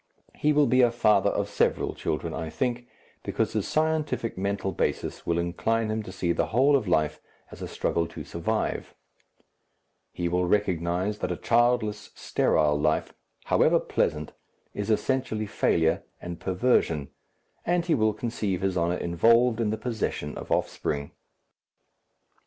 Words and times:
He 0.33 0.51
will 0.51 0.65
be 0.65 0.81
a 0.81 0.89
father 0.89 1.29
of 1.29 1.47
several 1.47 1.93
children, 1.93 2.33
I 2.33 2.49
think, 2.49 2.87
because 3.21 3.53
his 3.53 3.67
scientific 3.67 4.35
mental 4.35 4.71
basis 4.71 5.27
will 5.27 5.37
incline 5.37 5.91
him 5.91 6.01
to 6.01 6.11
see 6.11 6.31
the 6.31 6.47
whole 6.47 6.75
of 6.75 6.87
life 6.87 7.21
as 7.51 7.61
a 7.61 7.67
struggle 7.67 8.07
to 8.07 8.23
survive; 8.23 8.95
he 10.11 10.27
will 10.27 10.47
recognize 10.47 11.19
that 11.19 11.31
a 11.31 11.37
childless, 11.37 12.09
sterile 12.15 12.79
life, 12.79 13.13
however 13.45 13.79
pleasant, 13.79 14.33
is 14.73 14.89
essentially 14.89 15.45
failure 15.45 16.01
and 16.19 16.39
perversion, 16.39 17.09
and 17.63 17.85
he 17.85 17.93
will 17.93 18.11
conceive 18.15 18.61
his 18.61 18.75
honour 18.75 18.97
involved 18.97 19.61
in 19.61 19.69
the 19.69 19.77
possession 19.77 20.35
of 20.35 20.49
offspring. 20.49 21.11